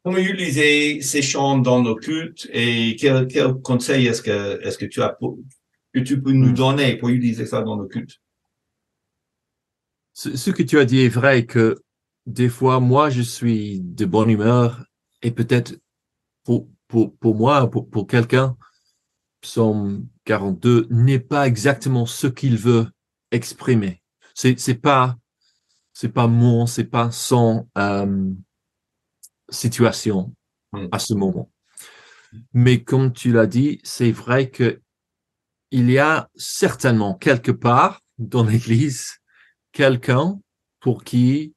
[0.04, 4.86] comment utiliser ces chants dans nos cultes et quel, quel conseil est-ce que, est-ce que
[4.86, 5.38] tu as pour,
[5.94, 6.54] que tu peux nous hmm.
[6.54, 8.20] donner pour utiliser ça dans le culte.
[10.14, 11.78] Ce, que tu as dit est vrai que
[12.26, 14.84] des fois, moi, je suis de bonne humeur
[15.22, 15.78] et peut-être
[16.44, 18.56] pour, pour, pour moi, pour, pour quelqu'un,
[19.40, 22.88] Psaume 42 n'est pas exactement ce qu'il veut
[23.30, 24.02] exprimer.
[24.34, 25.16] C'est, c'est pas,
[25.92, 28.30] c'est pas mon, c'est pas son euh,
[29.48, 30.34] situation
[30.72, 30.88] hmm.
[30.92, 31.50] à ce moment.
[32.52, 34.80] Mais comme tu l'as dit, c'est vrai que
[35.70, 39.18] il y a certainement quelque part dans l'Église
[39.72, 40.40] quelqu'un
[40.80, 41.54] pour qui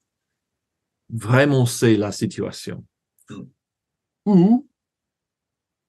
[1.10, 2.86] vraiment c'est la situation.
[4.26, 4.68] Ou,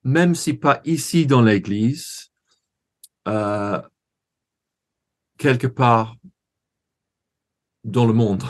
[0.05, 2.31] même si pas ici dans l'Église,
[3.29, 3.81] euh,
[5.39, 6.17] quelque part
[7.85, 8.45] dans le monde,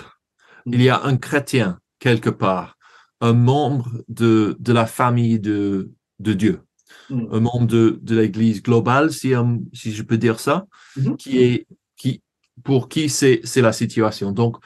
[0.67, 2.77] il y a un chrétien quelque part,
[3.21, 6.63] un membre de, de la famille de, de Dieu
[7.11, 7.27] Mm.
[7.33, 11.17] un membre de, de l'Église globale, si, euh, si je peux dire ça, mm-hmm.
[11.17, 12.23] qui est qui
[12.65, 14.33] pour qui c'est c'est la situation.
[14.33, 14.57] Donc,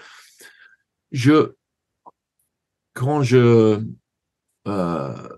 [1.13, 1.53] je
[2.95, 3.83] quand je
[4.69, 5.36] euh,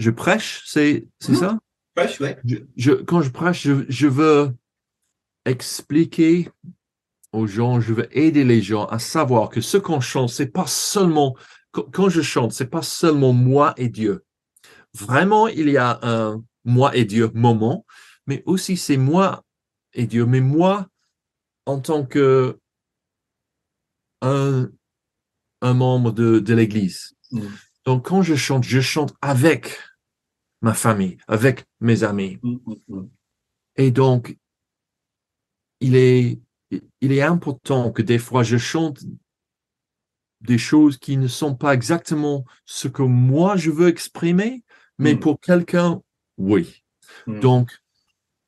[0.00, 1.38] je prêche, c'est c'est mm-hmm.
[1.38, 1.58] ça?
[1.94, 2.38] Prêche, ouais.
[2.76, 4.52] Je, quand je prêche, je, je veux
[5.44, 6.48] expliquer
[7.32, 10.66] aux gens, je veux aider les gens à savoir que ce qu'on chante, c'est pas
[10.66, 11.36] seulement
[11.72, 14.24] quand je chante, c'est pas seulement moi et Dieu
[14.94, 17.86] vraiment, il y a un moi et Dieu moment,
[18.26, 19.44] mais aussi c'est moi
[19.92, 20.88] et Dieu, mais moi
[21.66, 22.58] en tant que
[24.22, 24.70] un,
[25.62, 27.14] un membre de, de l'Église.
[27.30, 27.42] Mm.
[27.86, 29.78] Donc quand je chante, je chante avec
[30.60, 32.38] ma famille, avec mes amis.
[32.42, 32.56] Mm,
[32.88, 33.08] mm,
[33.76, 34.36] et donc,
[35.80, 36.38] il est,
[37.00, 39.02] il est important que des fois je chante
[40.42, 44.64] des choses qui ne sont pas exactement ce que moi je veux exprimer,
[44.98, 45.20] mais Mm.
[45.20, 46.02] pour quelqu'un,
[46.36, 46.82] oui.
[47.26, 47.40] Mm.
[47.40, 47.72] Donc,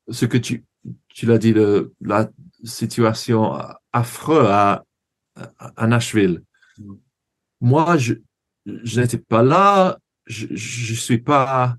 [0.08, 0.64] ce que tu,
[1.08, 2.30] tu l'as dit, le, la
[2.64, 3.58] situation
[3.92, 4.84] affreuse à,
[5.58, 6.42] à, Nashville.
[6.78, 6.94] Mm.
[7.60, 8.14] Moi, je,
[8.66, 11.76] je n'étais pas là, je, je suis pas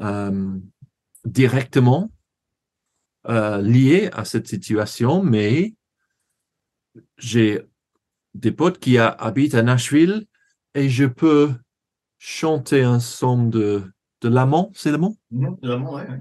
[0.00, 0.58] euh,
[1.24, 2.10] directement
[3.28, 5.74] euh, lié à cette situation, mais
[7.18, 7.62] j'ai
[8.34, 10.26] des potes qui a- habitent à Nashville
[10.74, 11.52] et je peux
[12.18, 13.82] chanter un son de,
[14.20, 16.20] de l'amant, c'est le mot, vraiment, ouais, ouais.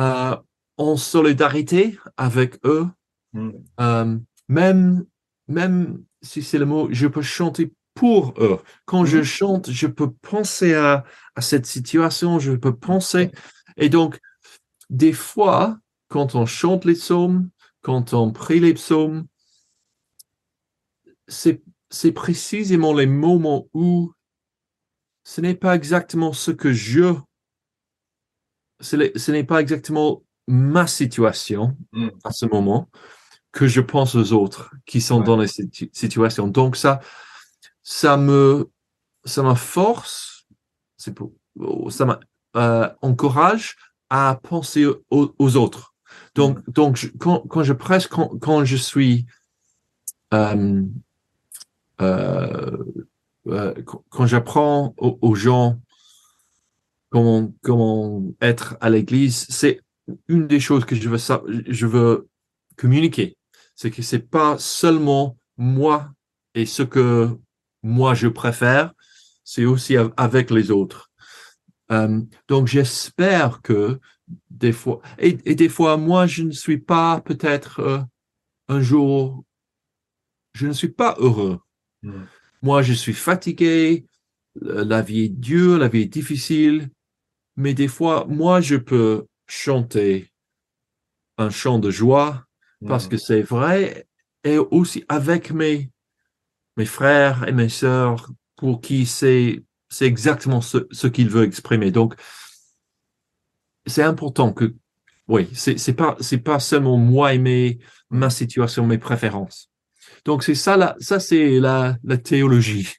[0.00, 0.36] euh,
[0.76, 2.86] en solidarité avec eux.
[3.32, 3.50] Mm.
[3.80, 5.04] Euh, même,
[5.48, 8.60] même si c'est le mot, je peux chanter pour eux.
[8.84, 9.24] Quand je Mhm.
[9.24, 13.30] chante, je peux penser à, à cette situation, je peux penser.
[13.76, 14.20] Et donc,
[14.90, 17.50] des fois, quand on chante les psaumes,
[17.82, 19.26] quand on prie les psaumes,
[21.26, 21.60] c'est,
[22.14, 24.12] précisément les moments où
[25.24, 27.14] ce n'est pas exactement ce que je,
[28.80, 32.08] ce n'est ce n'est pas exactement ma situation Mm.
[32.24, 32.88] à ce moment
[33.52, 35.24] que je pense aux autres qui sont Ouais.
[35.24, 36.46] dans les situ- situations.
[36.48, 37.00] Donc ça,
[37.90, 38.68] ça me,
[39.24, 40.46] ça me force,
[40.98, 41.32] c'est pour,
[41.88, 42.20] ça
[42.54, 43.76] m'encourage
[44.10, 45.94] à penser aux, aux autres.
[46.34, 49.24] Donc, donc je- quand, quand je presse, quand, quand je suis
[50.34, 50.82] euh,
[52.02, 52.76] euh,
[53.46, 53.74] euh,
[54.10, 55.80] quand- j'apprends aux, aux gens
[57.08, 59.80] comment, comment être à l'église, c'est
[60.28, 61.18] une des choses que je veux,
[61.68, 62.28] je veux
[62.76, 63.38] communiquer.
[63.74, 66.10] C'est que c'est pas seulement moi
[66.54, 67.30] et ce que
[67.82, 68.92] moi je préfère,
[69.44, 71.10] c'est aussi av- avec les autres.
[71.90, 73.98] Euh, donc j'espère que
[74.50, 77.98] des fois, et, et des fois, moi je ne suis pas peut-être euh,
[78.68, 79.44] un jour,
[80.54, 81.60] je ne suis pas heureux.
[82.02, 82.24] Mm.
[82.62, 84.04] Moi, je suis fatigué,
[84.64, 86.90] euh, la vie est dure, la vie est difficile,
[87.56, 90.30] mais des fois, moi, je peux chanter
[91.38, 92.44] un chant de joie
[92.86, 93.08] parce Mm.
[93.10, 94.06] que c'est vrai,
[94.44, 95.90] et aussi avec mes,
[96.78, 101.90] mes frères et mes sœurs pour qui c'est, c'est exactement ce, ce qu'ils veulent exprimer.
[101.90, 102.14] Donc,
[103.86, 104.74] c'est important que,
[105.26, 107.78] oui, c'est, c'est pas, c'est pas seulement moi et mes,
[108.10, 109.70] ma situation, mes préférences.
[110.24, 112.94] Donc, c'est ça, la, ça, c'est la, la théologie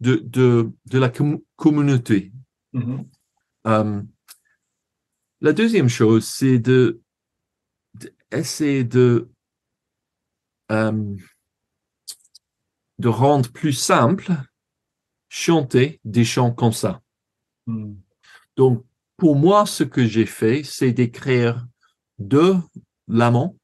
[0.00, 2.32] de, de, de la com- communauté.
[2.72, 3.06] Mhm.
[3.66, 4.02] Euh,
[5.40, 7.00] la deuxième chose, c'est de,
[8.30, 9.28] essayer de,
[10.72, 11.16] euh,
[12.98, 14.32] de rendre plus simple
[15.28, 17.00] chanter des chants comme ça.
[17.66, 17.94] Mm.
[18.56, 18.84] Donc,
[19.16, 21.66] pour moi, ce que j'ai fait, c'est d'écrire
[22.18, 22.56] deux
[23.08, 23.56] laments,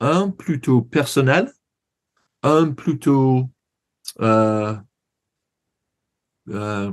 [0.00, 1.52] un plutôt personnel,
[2.42, 3.48] un plutôt
[4.20, 4.74] euh,
[6.50, 6.92] euh,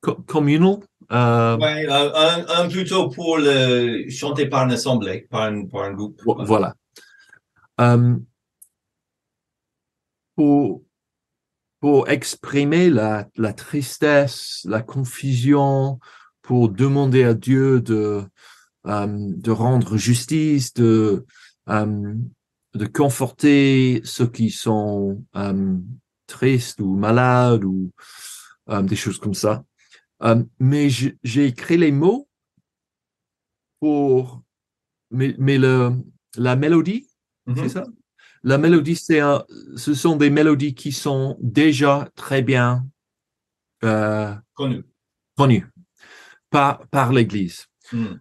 [0.00, 0.78] co- communal.
[1.12, 6.20] euh, Ouais, un, plutôt pour le chanter par une assemblée, par un, par un groupe.
[6.24, 6.74] Vo- Voilà.
[7.80, 8.16] Euh,
[10.40, 10.82] pour,
[11.80, 15.98] pour exprimer la, la tristesse, la confusion,
[16.40, 18.22] pour demander à Dieu de,
[18.86, 21.26] euh, de rendre justice, de,
[21.68, 22.14] euh,
[22.72, 25.76] de conforter ceux qui sont euh,
[26.26, 27.90] tristes ou malades ou
[28.84, 29.62] des choses comme ça.
[30.58, 32.30] Mais j'ai écrit les mots
[33.78, 34.42] pour,
[35.10, 35.92] mais, mais le,
[36.38, 37.06] la mélodie,
[37.56, 37.84] c'est ça?
[38.42, 39.44] La mélodie, c'est un,
[39.76, 42.86] ce sont des mélodies qui sont déjà très bien
[43.84, 44.84] euh, Connu.
[45.36, 45.66] connues
[46.48, 47.66] par, par l'Église.
[47.92, 48.14] Mm.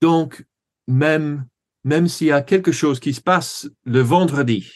[0.00, 0.44] Donc,
[0.86, 1.46] même,
[1.82, 4.70] même s'il y a quelque chose qui se passe le vendredi,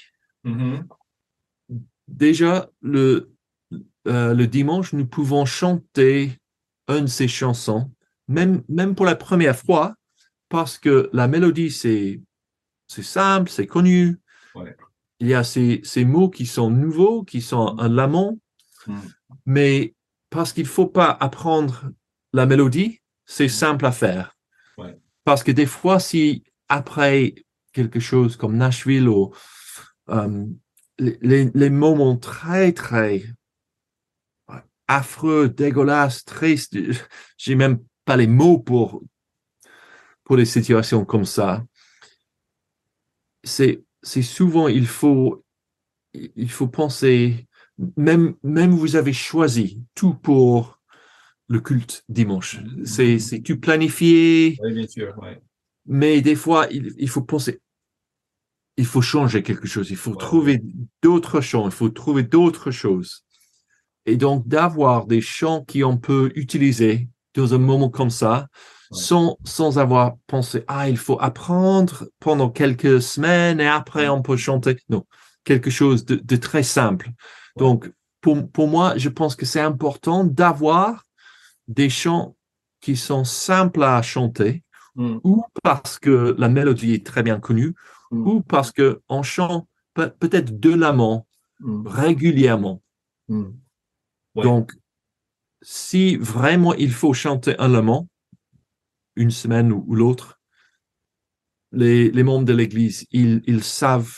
[0.44, 0.86] Mhm.
[2.06, 3.32] déjà le,
[4.06, 6.38] euh, le dimanche, nous pouvons chanter
[6.88, 7.90] une de ces chansons,
[8.28, 9.94] même, même pour la première fois,
[10.48, 12.20] parce que la mélodie, c'est,
[12.86, 14.18] c'est simple, c'est connu.
[14.54, 14.76] Ouais.
[15.20, 18.38] Il y a ces, ces mots qui sont nouveaux, qui sont un lament,
[18.86, 19.00] Mm.
[19.44, 19.94] mais
[20.30, 21.90] parce qu'il faut pas apprendre
[22.32, 24.36] la mélodie, c'est simple à faire.
[24.78, 24.96] Ouais.
[25.24, 27.34] Parce que des fois, si après
[27.72, 29.34] quelque chose comme Nashville ou
[30.10, 30.46] euh,
[30.98, 33.24] les, les- moments très, très
[34.86, 36.76] affreux, dégueulasses, tristes,
[37.36, 39.02] j'ai même pas les mots pour,
[40.24, 41.64] pour des situations comme ça.
[43.44, 45.44] C'est, c'est souvent, il faut,
[46.14, 47.46] il faut penser,
[47.96, 50.80] même, même vous avez choisi tout pour
[51.48, 52.58] le culte dimanche.
[52.84, 55.16] C'est, c'est tout planifié, Oui, bien sûr.
[55.18, 55.40] Ouais.
[55.86, 57.60] mais des fois, il, il faut penser,
[58.76, 60.16] il faut changer quelque chose, il faut Ouais.
[60.18, 60.62] trouver
[61.02, 63.24] d'autres chants, il faut trouver d'autres choses.
[64.06, 67.08] Et donc d'avoir des chants qui on peut utiliser
[67.38, 68.48] dans un moment comme ça,
[68.90, 74.36] sans, sans avoir pensé, ah, il faut apprendre pendant quelques semaines et après on peut
[74.36, 74.76] chanter.
[74.88, 75.04] Non,
[75.44, 77.10] quelque chose de, de très simple.
[77.56, 81.04] Donc, pour, pour moi, je pense que c'est important d'avoir
[81.68, 82.34] des chants
[82.80, 84.62] qui sont simples à chanter,
[84.96, 85.18] Mm.
[85.22, 87.74] ou parce que la mélodie est très bien connue,
[88.10, 88.26] Mm.
[88.26, 91.26] ou parce que on chante peut- peut-être de l'amant
[91.60, 91.86] Mm.
[91.86, 92.82] régulièrement.
[93.28, 94.42] Ouais.
[94.42, 94.72] Donc,
[95.62, 98.08] si vraiment il faut chanter un lament,
[99.16, 100.40] une semaine ou, ou l'autre,
[101.72, 104.14] les, les membres de l'Église, ils, ils savent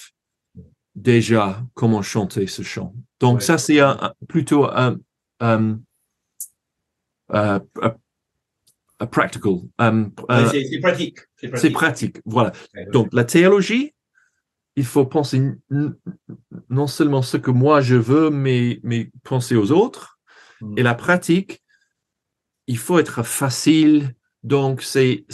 [0.94, 2.94] déjà comment chanter ce chant.
[3.20, 3.40] Donc, Ouais.
[3.44, 4.98] ça, c'est un- un- plutôt un,
[5.40, 5.80] un,
[7.30, 7.96] un- un-
[9.00, 11.18] un practical, c'est pratique.
[11.36, 11.72] C'est Euh, pratique.
[11.72, 12.16] pratique.
[12.26, 12.52] Voilà.
[12.92, 13.94] Donc, la théologie,
[14.76, 15.40] il faut penser
[16.68, 20.19] non seulement ce que moi je veux, mais, mais penser aux autres.
[20.76, 21.62] Et la pratique,
[22.66, 24.14] il faut être facile.
[24.42, 25.24] Donc, c'est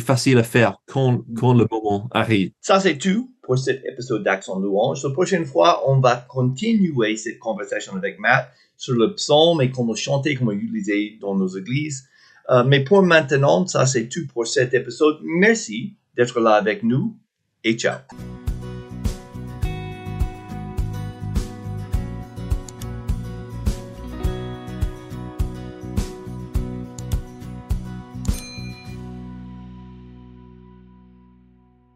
[0.00, 2.52] facile à faire quand, quand le moment arrive.
[2.60, 5.02] Ça, c'est tout pour cet épisode d'Action Louange.
[5.02, 9.94] La prochaine fois, on va continuer cette conversation avec Matt sur le psaume et comment
[9.94, 12.08] chanter, comment utiliser dans nos églises.
[12.50, 15.18] Euh, mais pour maintenant, ça, c'est tout pour cet épisode.
[15.22, 17.16] Merci d'être là avec nous
[17.62, 17.98] et ciao.